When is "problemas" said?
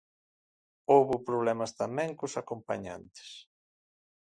1.29-1.71